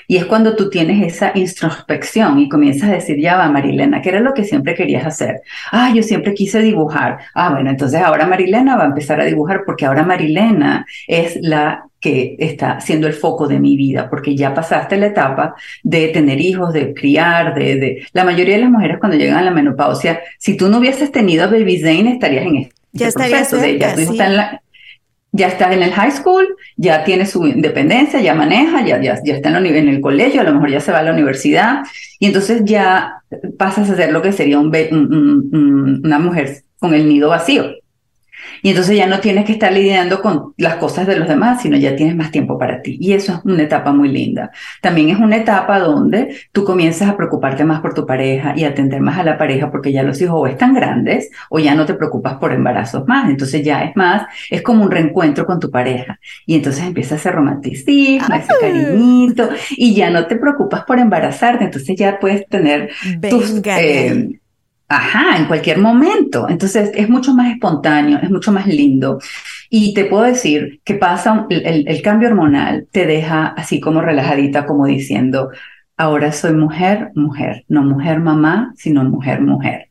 [0.08, 4.10] Y es cuando tú tienes esa introspección y comienzas a decir, ya va, Marilena, ¿qué
[4.10, 5.42] era lo que siempre querías hacer?
[5.72, 7.20] Ah, yo siempre quise dibujar.
[7.34, 11.86] Ah, bueno, entonces ahora Marilena va a empezar a dibujar porque ahora Marilena es la
[12.00, 16.42] que está siendo el foco de mi vida, porque ya pasaste la etapa de tener
[16.42, 18.08] hijos, de criar, de, de...
[18.12, 21.46] La mayoría de las mujeres cuando llegan a la menopausia, si tú no hubieses tenido
[21.46, 24.63] a Baby Zane, estarías en este ya estarías de, ya, en la,
[25.34, 29.36] ya estás en el high school, ya tiene su independencia, ya maneja, ya, ya, ya
[29.36, 31.82] está en, en, el colegio, a lo mejor ya se va a la universidad,
[32.20, 33.24] y entonces ya
[33.58, 37.66] pasas a ser lo que sería un, una mujer con el nido vacío.
[38.64, 41.76] Y entonces ya no tienes que estar lidiando con las cosas de los demás, sino
[41.76, 42.98] ya tienes más tiempo para ti.
[43.00, 44.52] Y eso es una etapa muy linda.
[44.82, 49.02] También es una etapa donde tú comienzas a preocuparte más por tu pareja y atender
[49.02, 51.94] más a la pareja porque ya los hijos o están grandes o ya no te
[51.94, 53.30] preocupas por embarazos más.
[53.30, 56.18] Entonces ya es más, es como un reencuentro con tu pareja.
[56.46, 61.66] Y entonces empieza ese romanticismo, ese cariñito y ya no te preocupas por embarazarte.
[61.66, 62.92] Entonces ya puedes tener
[63.30, 63.62] tus...
[63.66, 64.40] Eh,
[64.96, 66.48] Ajá, en cualquier momento.
[66.48, 69.20] Entonces es mucho más espontáneo, es mucho más lindo.
[69.70, 74.86] Y te puedo decir que pasa el, cambio hormonal, te deja así como relajadita, como
[74.86, 75.50] diciendo,
[75.98, 79.90] ahora soy mujer, mujer, no mujer mamá, sino mujer, mujer.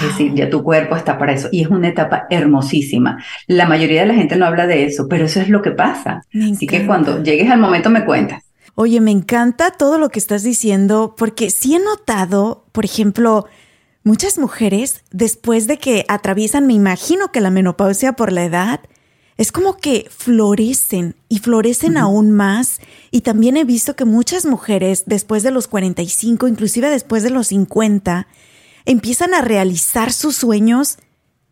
[0.00, 1.48] Es decir, ya tu cuerpo está para eso.
[1.50, 3.20] Y es una etapa hermosísima.
[3.48, 6.22] La mayoría de la gente no habla de eso, pero eso es lo que pasa.
[6.52, 8.44] Así que cuando llegues al momento me cuentas.
[8.76, 13.46] Oye, me encanta todo lo que estás diciendo, porque sí he notado, por ejemplo,
[14.06, 18.78] Muchas mujeres, después de que atraviesan, me imagino que la menopausia por la edad,
[19.36, 22.78] es como que florecen y florecen aún más.
[23.10, 27.48] Y también he visto que muchas mujeres, después de los 45, inclusive después de los
[27.48, 28.28] 50,
[28.84, 30.98] empiezan a realizar sus sueños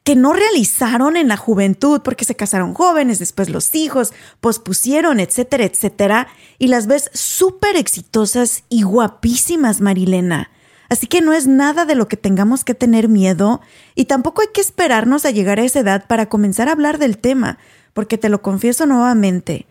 [0.05, 5.65] que no realizaron en la juventud porque se casaron jóvenes, después los hijos, pospusieron, etcétera,
[5.65, 6.29] etcétera.
[6.61, 10.53] Y las ves súper exitosas y guapísimas, Marilena.
[10.89, 13.61] Así que no es nada de lo que tengamos que tener miedo
[13.95, 17.19] y tampoco hay que esperarnos a llegar a esa edad para comenzar a hablar del
[17.19, 17.59] tema,
[17.93, 19.67] porque te lo confieso nuevamente.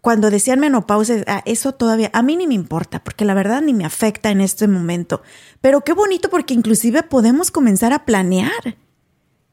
[0.00, 3.74] Cuando decían menopausia, ah, eso todavía a mí ni me importa, porque la verdad ni
[3.74, 5.22] me afecta en este momento.
[5.60, 8.76] Pero qué bonito porque inclusive podemos comenzar a planear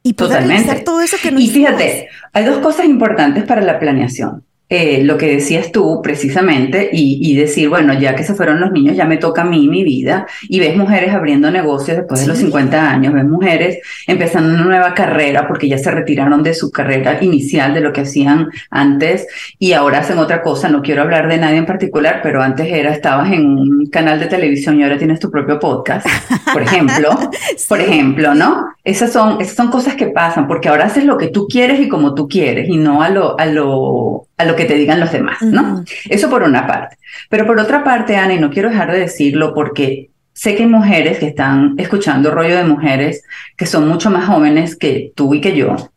[0.04, 3.80] y poder hacer todo eso que no Y fíjate, hay dos cosas importantes para la
[3.80, 4.44] planeación.
[4.68, 8.98] Eh, lo que decías tú precisamente y, decir, bueno, ya que se fueron los niños,
[8.98, 10.26] ya me toca a mí mi vida.
[10.50, 14.96] Y ves mujeres abriendo negocios después de los 50 años, ves mujeres empezando una nueva
[14.96, 19.28] carrera porque ya se retiraron de su carrera inicial, de lo que hacían antes.
[19.60, 22.92] Y ahora hacen otra cosa, no quiero hablar de nadie en particular, pero antes era,
[22.92, 26.08] estabas en un canal de televisión y ahora tienes tu propio podcast,
[26.52, 27.10] por ejemplo,
[27.70, 28.70] por ejemplo, ¿no?
[28.84, 31.88] Esas son, esas son cosas que pasan porque ahora haces lo que tú quieres y
[31.88, 35.12] como tú quieres y no a lo, a lo a lo que te digan los
[35.12, 35.84] demás, ¿no?
[36.10, 36.98] Eso por una parte.
[37.30, 40.70] Pero por otra parte, Ana, y no quiero dejar de decirlo porque sé que hay
[40.70, 43.24] mujeres que están escuchando rollo de mujeres
[43.56, 45.92] que son mucho más jóvenes que tú y que yo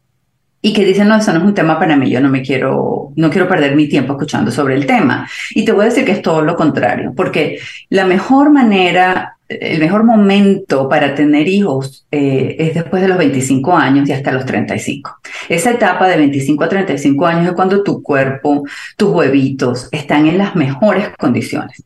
[0.61, 3.12] y que dicen, no, eso no es un tema para mí, yo no me quiero,
[3.14, 5.28] no quiero perder mi tiempo escuchando sobre el tema.
[5.54, 9.80] Y te voy a decir que es todo lo contrario, porque la mejor manera el
[9.80, 14.44] mejor momento para tener hijos eh, es después de los 25 años y hasta los
[14.44, 15.20] 35.
[15.48, 18.64] Esa etapa de 25 a 35 años es cuando tu cuerpo,
[18.96, 21.82] tus huevitos están en las mejores condiciones.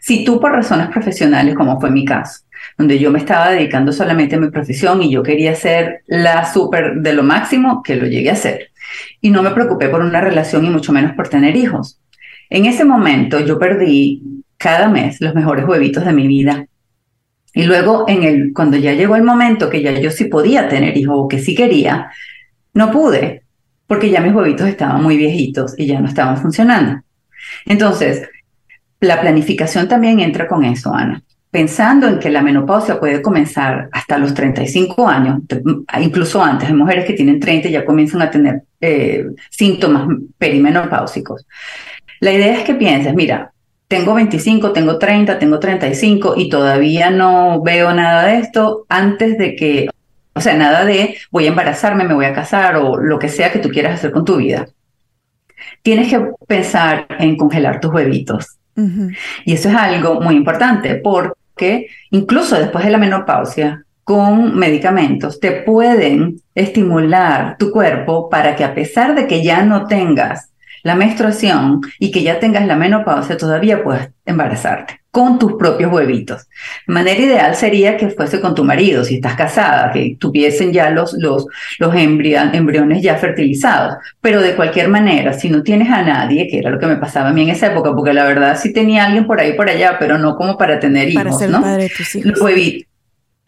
[0.00, 2.44] Si tú por razones profesionales, como fue mi caso,
[2.78, 6.96] donde yo me estaba dedicando solamente a mi profesión y yo quería ser la súper
[6.96, 8.70] de lo máximo, que lo llegué a ser.
[9.20, 12.00] Y no me preocupé por una relación y mucho menos por tener hijos.
[12.48, 14.22] En ese momento yo perdí
[14.56, 16.66] cada mes los mejores huevitos de mi vida
[17.52, 20.96] y luego, en el, cuando ya llegó el momento que ya yo sí podía tener
[20.96, 22.10] hijos o que sí quería,
[22.74, 23.42] no pude,
[23.86, 27.02] porque ya mis huevitos estaban muy viejitos y ya no estaban funcionando.
[27.66, 28.28] Entonces,
[29.00, 31.22] la planificación también entra con eso, Ana.
[31.50, 35.40] Pensando en que la menopausia puede comenzar hasta los 35 años,
[36.00, 40.06] incluso antes, hay mujeres que tienen 30 y ya comienzan a tener eh, síntomas
[40.38, 41.44] perimenopáusicos.
[42.20, 43.49] La idea es que pienses, mira,
[43.90, 49.56] tengo 25, tengo 30, tengo 35 y todavía no veo nada de esto antes de
[49.56, 49.90] que,
[50.32, 53.50] o sea, nada de voy a embarazarme, me voy a casar o lo que sea
[53.50, 54.68] que tú quieras hacer con tu vida.
[55.82, 58.58] Tienes que pensar en congelar tus huevitos.
[59.44, 65.50] Y eso es algo muy importante porque incluso después de la menopausia, con medicamentos, te
[65.50, 70.49] pueden estimular tu cuerpo para que a pesar de que ya no tengas
[70.82, 75.00] la menstruación y que ya tengas la menopausia, todavía puedes embarazarte.
[75.12, 76.46] con tus propios huevitos.
[76.86, 80.88] De manera ideal sería que fuese con tu marido, si estás casada, que tuviesen ya
[80.90, 81.46] los, los,
[81.80, 83.96] los embriones ya fertilizados.
[84.20, 87.30] Pero de cualquier manera, si no tienes a nadie, que era lo que me pasaba
[87.30, 89.96] a mí en esa época, porque la verdad sí tenía alguien por ahí por allá,
[89.98, 91.24] pero no como para tener hijos.
[91.24, 91.60] Para ser ¿no?
[91.60, 92.30] padre de tus hijos.
[92.30, 92.89] Los huevitos.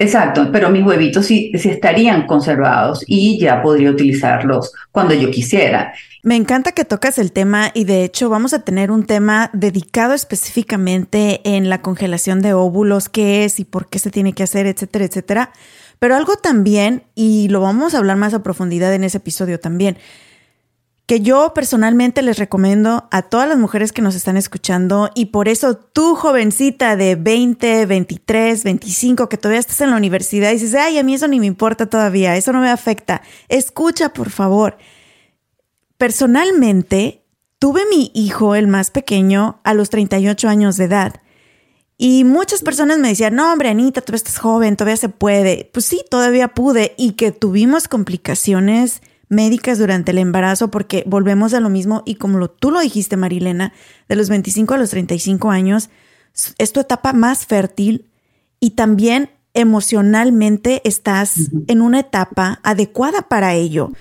[0.02, 5.92] Exacto, pero mis huevitos sí, estarían conservados y ya podría utilizarlos cuando yo quisiera.
[6.24, 10.12] Me encanta que tocas el tema y de hecho vamos a tener un tema dedicado
[10.12, 14.66] específicamente en la congelación de óvulos, qué es y por qué se tiene que hacer,
[14.66, 15.52] etcétera, etcétera.
[16.00, 19.98] Pero algo también, y lo vamos a hablar más a profundidad en ese episodio también,
[21.12, 25.46] que yo personalmente les recomiendo a todas las mujeres que nos están escuchando y por
[25.46, 30.74] eso tú jovencita de 20, 23, 25 que todavía estás en la universidad y dices,
[30.74, 33.20] ay, a mí eso ni me importa todavía, eso no me afecta.
[33.50, 34.78] Escucha, por favor.
[35.98, 37.26] Personalmente,
[37.58, 41.20] tuve mi hijo, el más pequeño, a los 38 años de edad.
[41.98, 45.68] Y muchas personas me decían, no, hombre, Anita, tú estás joven, todavía se puede.
[45.74, 46.94] Pues sí, todavía pude.
[46.96, 52.38] Y que tuvimos complicaciones médicas durante el embarazo porque volvemos a lo mismo y como
[52.38, 53.72] lo, tú lo dijiste, Marilena,
[54.08, 55.88] de los 25 a los 35 años,
[56.58, 58.10] es tu etapa más fértil
[58.60, 63.92] y también emocionalmente estás en una etapa adecuada para ello.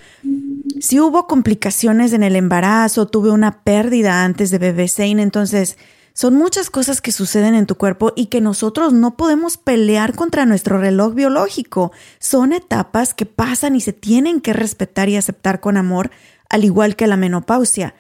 [0.80, 5.78] Si hubo complicaciones en el embarazo, tuve una pérdida antes de bebé Zane, entonces
[6.14, 10.46] son muchas cosas que suceden en tu cuerpo y que nosotros no podemos pelear contra
[10.46, 11.92] nuestro reloj biológico.
[12.20, 16.12] Son etapas que pasan y se tienen que respetar y aceptar con amor,
[16.50, 17.96] al igual que la menopausia.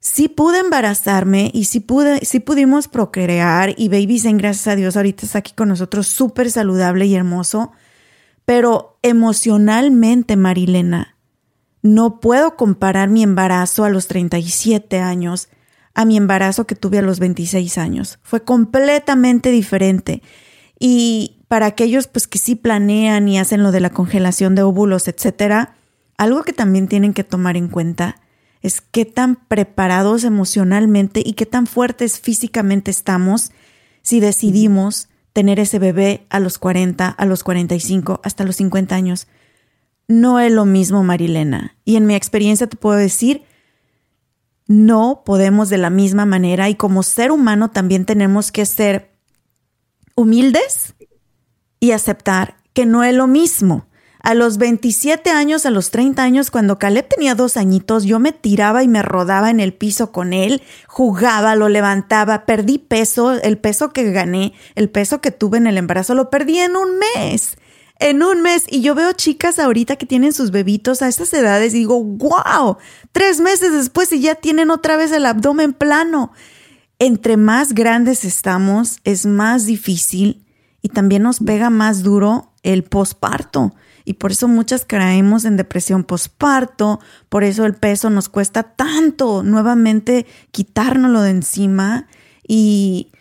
[0.00, 5.26] Sí pude embarazarme y sí, pude, pudimos procrear y Baby Zen, gracias a Dios, ahorita
[5.26, 7.72] está aquí con nosotros súper saludable y hermoso.
[8.44, 11.16] Pero emocionalmente, Marilena,
[11.82, 15.48] no puedo comparar mi embarazo a los 37 años
[15.94, 18.18] a mi embarazo que tuve a los 26 años.
[18.22, 20.22] Fue completamente diferente.
[20.78, 25.08] Y para aquellos pues que sí planean y hacen lo de la congelación de óvulos,
[25.08, 25.74] etcétera,
[26.16, 28.16] algo que también tienen que tomar en cuenta
[28.62, 33.50] es qué tan preparados emocionalmente y qué tan fuertes físicamente estamos
[34.02, 39.26] si decidimos tener ese bebé a los 40, a los 45, hasta los 50 años.
[40.08, 41.76] No es lo mismo, Marilena.
[41.84, 43.42] Y en mi experiencia te puedo decir
[44.72, 49.10] no podemos de la misma manera y como ser humano también tenemos que ser
[50.14, 50.94] humildes
[51.78, 53.86] y aceptar que no es lo mismo.
[54.20, 58.30] A los 27 años, a los 30 años, cuando Caleb tenía dos añitos, yo me
[58.30, 63.58] tiraba y me rodaba en el piso con él, jugaba, lo levantaba, perdí peso, el
[63.58, 67.56] peso que gané, el peso que tuve en el embarazo, lo perdí en un mes
[68.02, 68.66] en un mes.
[68.68, 72.76] Y yo veo chicas ahorita que tienen sus bebitos a estas edades y digo, wow,
[73.12, 76.32] tres meses después y ya tienen otra vez el abdomen plano.
[76.98, 80.44] Entre más grandes estamos, es más difícil
[80.82, 83.74] y también nos pega más duro el posparto.
[84.04, 89.44] Y por eso muchas caemos en depresión posparto, por eso el peso nos cuesta tanto
[89.44, 92.08] nuevamente quitárnoslo de encima
[92.46, 93.12] y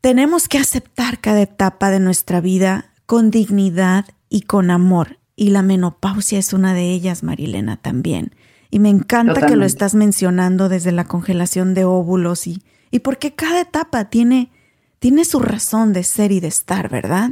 [0.00, 5.16] tenemos que aceptar cada etapa de nuestra vida con dignidad y con amor.
[5.34, 8.34] Y la menopausia es una de ellas, Marilena, también.
[8.70, 13.34] Y me encanta que lo estás mencionando desde la congelación de óvulos y, y porque
[13.34, 14.50] cada etapa tiene,
[14.98, 17.30] tiene su razón de ser y de estar, ¿verdad?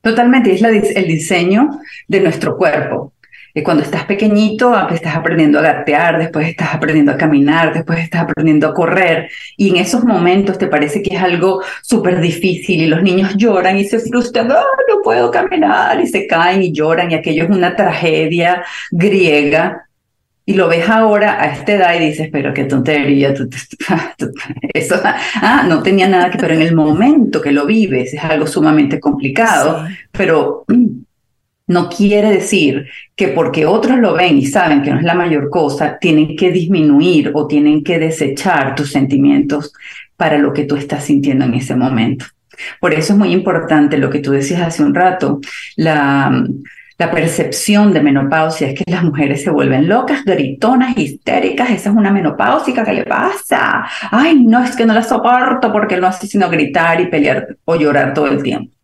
[0.00, 0.62] Totalmente, es
[0.96, 1.70] el diseño
[2.08, 3.12] de nuestro cuerpo
[3.62, 8.68] cuando estás pequeñito, estás aprendiendo a gatear, después estás aprendiendo a caminar, después estás aprendiendo
[8.68, 13.02] a correr, y en esos momentos te parece que es algo súper difícil y los
[13.02, 14.56] niños lloran y se frustran, no
[15.02, 19.82] puedo caminar, y se caen y lloran, y aquello es una tragedia griega.
[20.48, 23.34] Y lo ves ahora a esta edad y dices, pero qué tontería,
[24.74, 28.46] eso ah, no tenía nada que, pero en el momento que lo vives es algo
[28.46, 30.85] sumamente complicado, pero mm,
[31.66, 35.50] no quiere decir que porque otros lo ven y saben que no es la mayor
[35.50, 39.72] cosa, tienen que disminuir o tienen que desechar tus sentimientos
[40.16, 42.26] para lo que tú estás sintiendo en ese momento.
[42.80, 45.40] Por eso es muy importante lo que tú decías hace un rato,
[45.76, 46.46] la,
[46.98, 52.10] percepción de menopausia es que las mujeres se vuelven locas, gritonas, histéricas, esa es una
[52.10, 53.86] menopáusica, ¿qué le pasa?
[54.10, 57.76] Ay, no, es que no la soporto porque no hace sino gritar y pelear o
[57.76, 58.75] llorar todo el tiempo.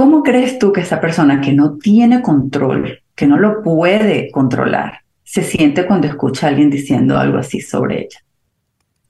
[0.00, 5.00] ¿Cómo crees tú que esa persona que no tiene control, que no lo puede controlar,
[5.22, 8.18] se siente cuando escucha a alguien diciendo algo así sobre ella?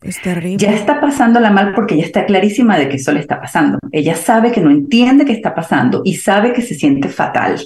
[0.02, 0.58] Es terrible.
[0.58, 3.78] Ya está pasándola mal porque ya está clarísima de que eso le está pasando.
[3.92, 7.60] Ella sabe que no entiende qué está pasando y sabe que se siente fatal.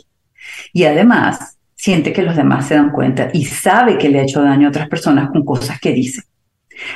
[0.74, 4.42] Y además siente que los demás se dan cuenta y sabe que le ha hecho
[4.42, 6.24] daño a otras personas con cosas que dice.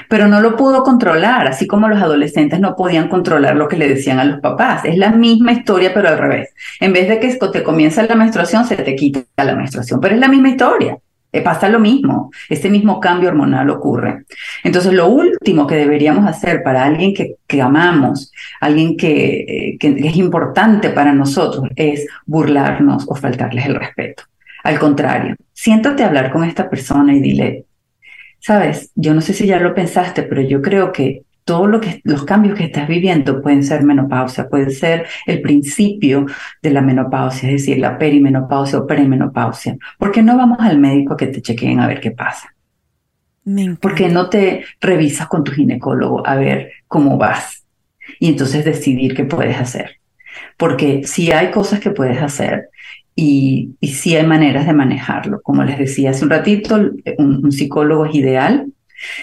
[0.09, 3.89] Pero no lo pudo controlar, así como los adolescentes no podían controlar lo que le
[3.89, 4.84] decían a los papás.
[4.84, 6.51] Es la misma historia, pero al revés.
[6.80, 10.20] En vez de que te comienza la menstruación, se te quita la menstruación, pero es
[10.20, 10.99] la misma historia.
[11.30, 14.24] Eh, pasa lo mismo, este mismo cambio hormonal ocurre.
[14.64, 19.89] Entonces, lo último que deberíamos hacer para alguien que, que amamos, alguien que, eh, que
[19.89, 24.22] es importante para nosotros, es burlarnos o faltarles el respeto.
[24.64, 27.64] Al contrario, siéntate a hablar con esta persona y dile,
[28.41, 32.03] sabes, yo no sé si ya lo pensaste, pero yo creo que todos lo que,
[32.05, 36.26] los cambios que estás viviendo pueden ser menopausia, puede ser el principio
[36.61, 39.78] de la menopausia, es decir, la perimenopausia o premenopausia.
[39.99, 42.55] ¿Por qué no vamos al médico a que te chequeen a ver qué pasa?
[43.80, 47.64] ¿Por qué no te revisas con tu ginecólogo a ver cómo vas?
[48.20, 50.01] Y entonces decidir qué puedes hacer.
[50.59, 52.68] Porque si hay cosas que puedes hacer
[53.21, 55.41] y, y sí hay maneras de manejarlo.
[55.43, 58.73] Como les decía hace un ratito, un, un psicólogo es ideal,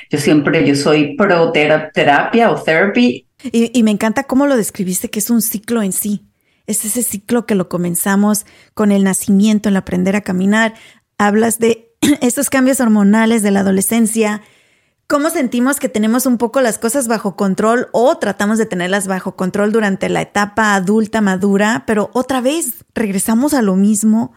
[0.10, 3.26] yo siempre, yo soy pro terapia o therapy.
[3.54, 6.26] Y, me encanta cómo lo describiste, que es un ciclo en sí.
[6.68, 10.74] Es ese ciclo que lo comenzamos con el nacimiento, el aprender a caminar.
[11.18, 14.42] Hablas de estos cambios hormonales de la adolescencia,
[15.08, 19.36] cómo sentimos que tenemos un poco las cosas bajo control o tratamos de tenerlas bajo
[19.36, 24.34] control durante la etapa adulta madura, pero otra vez regresamos a lo mismo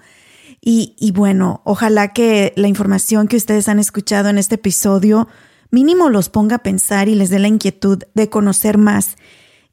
[0.61, 5.29] y, bueno, ojalá que la información que ustedes han escuchado en este episodio
[5.71, 9.17] mínimo los ponga a pensar y les dé la inquietud de conocer más.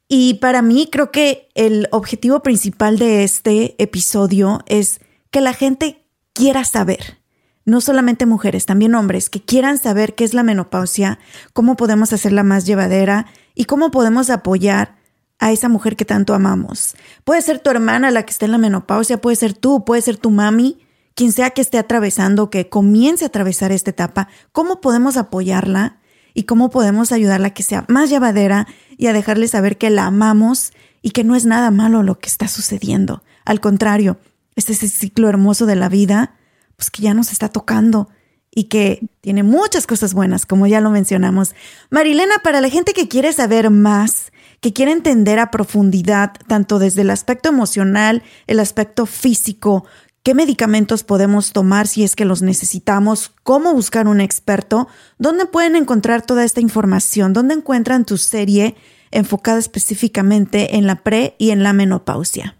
[0.08, 6.06] Y para mí creo que el objetivo principal de este episodio es que la gente
[6.32, 7.18] quiera saber,
[7.66, 11.18] no solamente mujeres, también hombres, que quieran saber qué es la menopausia,
[11.52, 14.96] cómo podemos hacerla más llevadera y cómo podemos apoyar
[15.38, 16.94] a esa mujer que tanto amamos.
[17.24, 20.16] Puede ser tu hermana la que esté en la menopausia, puede ser tú, puede ser
[20.16, 20.78] tu mami,
[21.14, 25.98] quien sea que esté atravesando, que comience a atravesar esta etapa, cómo podemos apoyarla
[26.34, 30.06] y cómo podemos ayudarla a que sea más llevadera y a dejarle saber que la
[30.06, 33.22] amamos y que no es nada malo lo que está sucediendo.
[33.44, 34.18] Al contrario,
[34.54, 36.36] este es el ciclo hermoso de la vida,
[36.76, 38.08] pues que ya nos está tocando
[38.54, 41.54] y que tiene muchas cosas buenas, como ya lo mencionamos.
[41.90, 47.02] Marilena, para la gente que quiere saber más, que quiere entender a profundidad, tanto desde
[47.02, 49.84] el aspecto emocional, el aspecto físico,
[50.22, 55.76] qué medicamentos podemos tomar si es que los necesitamos, cómo buscar un experto, dónde pueden
[55.76, 58.74] encontrar toda esta información, dónde encuentran tu serie
[59.10, 62.56] enfocada específicamente en la pre y en la menopausia.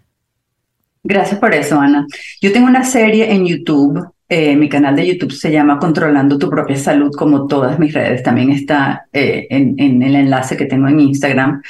[1.03, 2.05] Gracias por eso, Ana.
[2.41, 4.05] Yo tengo una serie en YouTube.
[4.29, 8.23] Eh, mi canal de YouTube se llama Controlando tu propia salud, como todas mis redes.
[8.23, 11.61] También está eh, en el enlace que tengo en Instagram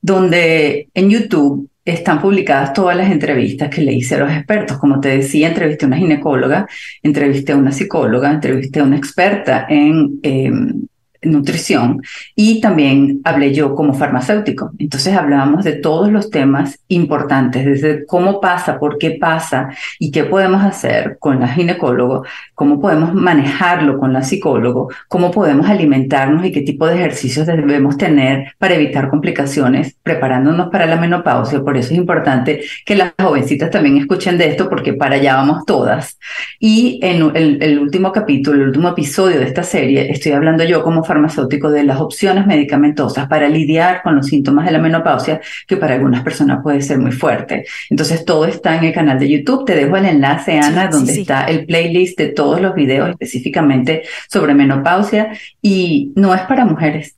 [0.00, 4.78] donde en YouTube están publicadas todas las entrevistas que le hice a los expertos.
[4.78, 6.68] Como te decía, entrevisté a una ginecóloga,
[7.02, 10.86] entrevisté a una psicóloga, entrevisté a una experta en em,
[11.22, 12.02] nutrición
[12.34, 14.70] y también hablé yo como farmacéutico.
[14.78, 20.24] Entonces hablábamos de todos los temas importantes, desde cómo pasa, por qué pasa y qué
[20.24, 26.52] podemos hacer con la ginecólogo, cómo podemos manejarlo con la psicólogo, cómo podemos alimentarnos y
[26.52, 31.62] qué tipo de ejercicios debemos tener para evitar complicaciones preparándonos para la menopausia.
[31.62, 35.64] Por eso es importante que las jovencitas también escuchen de esto porque para allá vamos
[35.66, 36.18] todas.
[36.60, 40.82] Y en el, el último capítulo, el último episodio de esta serie, estoy hablando yo
[40.82, 45.76] como farmacéutico de las opciones medicamentosas para lidiar con los síntomas de la menopausia, que
[45.76, 47.64] para algunas personas puede ser muy fuerte.
[47.90, 49.64] Entonces, todo está en el canal de YouTube.
[49.64, 54.54] Te dejo el enlace, Ana, donde está el playlist de todos los videos específicamente sobre
[54.54, 55.32] menopausia.
[55.60, 57.16] Y no es para mujeres,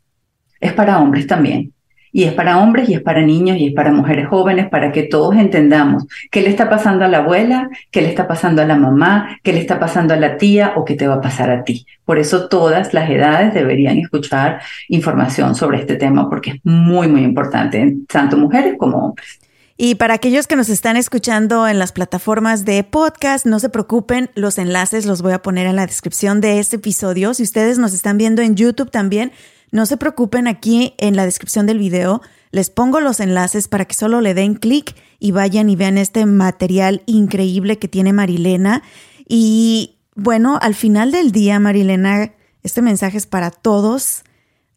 [0.61, 1.74] es para hombres también.
[2.12, 5.04] Y es para hombres y es para niños y es para mujeres jóvenes, para que
[5.04, 8.76] todos entendamos qué le está pasando a la abuela, qué le está pasando a la
[8.76, 11.64] mamá, qué le está pasando a la tía o qué te va a pasar a
[11.64, 11.86] ti.
[12.04, 17.22] Por eso todas las edades deberían escuchar información sobre este tema porque es muy, muy
[17.22, 19.38] importante, tanto mujeres como hombres.
[19.82, 24.28] Y para aquellos que nos están escuchando en las plataformas de podcast, no se preocupen,
[24.34, 27.32] los enlaces los voy a poner en la descripción de este episodio.
[27.32, 29.32] Si ustedes nos están viendo en YouTube también,
[29.73, 33.95] no se preocupen, aquí en la descripción del video les pongo los enlaces para que
[33.95, 38.83] solo le den clic y vayan y vean este material increíble que tiene Marilena.
[39.29, 44.25] Y bueno, al final del día, Marilena, este mensaje es para todos.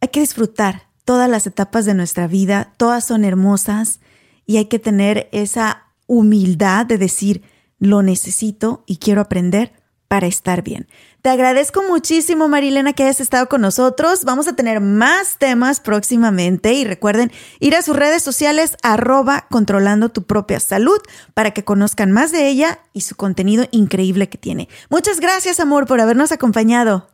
[0.01, 3.99] Hay que disfrutar todas las etapas de nuestra vida, todas son hermosas
[4.45, 7.41] y hay que tener esa humildad de decir,
[7.79, 9.73] lo necesito y quiero aprender
[10.07, 10.87] para estar bien.
[11.23, 14.25] Te agradezco muchísimo, Marilena, que hayas estado con nosotros.
[14.25, 20.09] Vamos a tener más temas próximamente y recuerden ir a sus redes sociales arroba controlando
[20.09, 20.99] tu propia salud
[21.33, 24.67] para que conozcan más de ella y su contenido increíble que tiene.
[24.89, 27.07] Muchas gracias, amor, por habernos acompañado.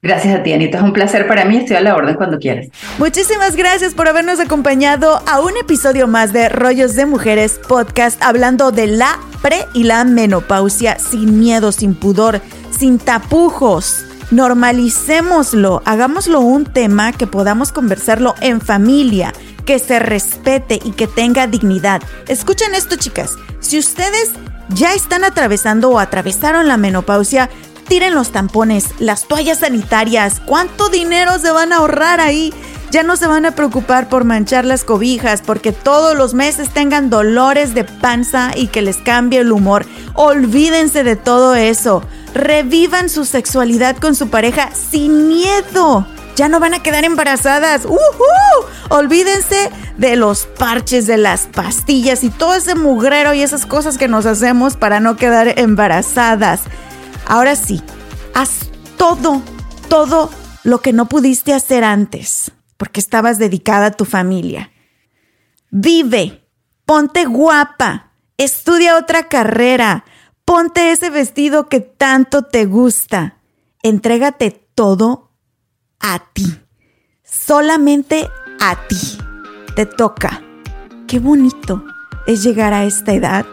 [0.00, 0.78] Gracias a ti, Anita.
[0.78, 1.56] Es un placer para mí.
[1.56, 2.68] Estoy a la orden cuando quieras.
[2.98, 8.70] Muchísimas gracias por habernos acompañado a un episodio más de Rollos de Mujeres podcast hablando
[8.70, 12.40] de la pre y la menopausia sin miedo, sin pudor,
[12.78, 14.04] sin tapujos.
[14.30, 19.32] Normalicémoslo, hagámoslo un tema que podamos conversarlo en familia,
[19.64, 22.02] que se respete y que tenga dignidad.
[22.26, 23.36] Escuchen esto, chicas.
[23.60, 24.32] Si ustedes
[24.68, 27.48] ya están atravesando o atravesaron la menopausia,
[27.88, 30.40] tiren los tampones, las toallas sanitarias.
[30.44, 32.52] ¿Cuánto dinero se van a ahorrar ahí?
[32.90, 37.10] Ya no se van a preocupar por manchar las cobijas, porque todos los meses tengan
[37.10, 39.84] dolores de panza y que les cambie el humor.
[40.14, 42.02] Olvídense de todo eso.
[42.34, 46.06] Revivan su sexualidad con su pareja sin miedo.
[46.34, 47.84] Ya no van a quedar embarazadas.
[47.84, 47.98] ¡Uhú!
[48.88, 54.08] Olvídense de los parches, de las pastillas y todo ese mugrero y esas cosas que
[54.08, 56.60] nos hacemos para no quedar embarazadas.
[57.26, 57.82] Ahora sí,
[58.34, 59.42] haz todo,
[59.88, 60.30] todo
[60.62, 64.72] lo que no pudiste hacer antes, porque estabas dedicada a tu familia.
[65.70, 66.48] Vive,
[66.86, 70.06] ponte guapa, estudia otra carrera,
[70.46, 73.36] ponte ese vestido que tanto te gusta.
[73.82, 75.32] Entrégate todo
[76.00, 76.58] a ti,
[77.22, 79.18] solamente a ti.
[79.76, 80.42] Te toca.
[81.06, 81.84] Qué bonito
[82.26, 83.46] es llegar a esta edad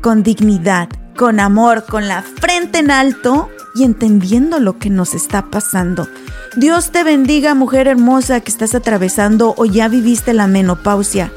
[0.00, 5.50] con dignidad, con amor, con la frente en alto y entendiendo lo que nos está
[5.50, 6.08] pasando.
[6.56, 11.32] Dios te bendiga, mujer hermosa que estás atravesando o ya viviste la menopausia.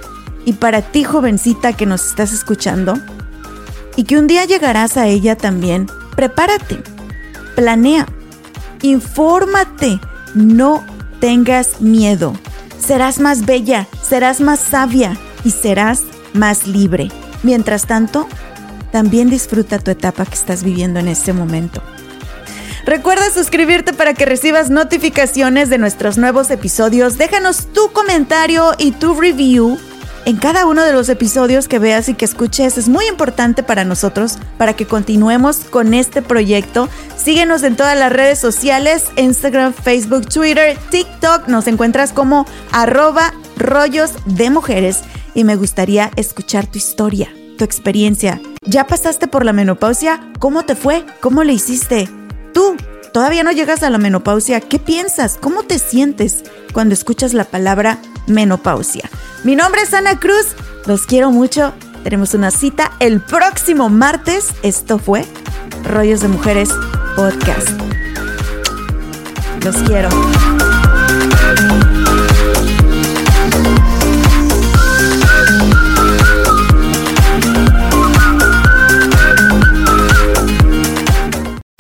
[0.45, 2.97] Y para ti, jovencita que nos estás escuchando,
[3.97, 6.82] y que un día llegarás a ella también, prepárate,
[7.55, 8.05] planea,
[8.84, 9.99] infórmate,
[10.36, 10.86] no
[11.19, 12.34] tengas miedo.
[12.80, 16.03] Serás más bella, serás más sabia y serás
[16.34, 17.11] más libre.
[17.41, 18.28] Mientras tanto,
[18.91, 21.81] también disfruta tu etapa que estás viviendo en este momento.
[22.85, 27.17] Recuerda suscribirte para que recibas notificaciones de nuestros nuevos episodios.
[27.17, 29.77] Déjanos tu comentario y tu review
[30.27, 32.77] en cada uno de los episodios que veas y que escuches.
[32.77, 36.89] Es muy importante para nosotros para que continuemos con este proyecto.
[37.17, 41.47] Síguenos en todas las redes sociales, Instagram, Facebook, Twitter, TikTok.
[41.47, 44.99] Nos encuentras como arroba rollos de mujeres
[45.33, 48.41] y me gustaría escuchar tu historia, tu experiencia.
[48.68, 50.20] ¿Ya pasaste por la menopausia?
[50.39, 51.05] ¿Cómo te fue?
[51.22, 52.09] ¿Cómo le hiciste?
[52.53, 52.76] Tú,
[53.13, 54.59] todavía no llegas a la menopausia.
[54.59, 55.38] ¿Qué piensas?
[55.41, 56.43] ¿Cómo te sientes
[56.74, 57.97] cuando escuchas la palabra
[58.28, 59.09] menopausia?
[59.45, 60.47] Mi nombre es Ana Cruz.
[60.86, 61.74] Los quiero mucho.
[62.03, 64.49] Tenemos una cita el próximo martes.
[64.63, 65.26] Esto fue
[65.86, 66.70] Rollos de Mujeres
[67.15, 67.70] Podcast.
[69.63, 70.09] Los quiero.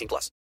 [0.00, 0.30] 18 plus.